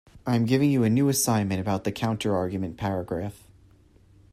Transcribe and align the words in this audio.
I 0.25 0.35
am 0.35 0.45
giving 0.47 0.71
you 0.71 0.83
a 0.83 0.89
new 0.89 1.09
assignment 1.09 1.61
about 1.61 1.83
the 1.83 1.91
counterargument 1.91 2.75
paragraph. 2.75 3.43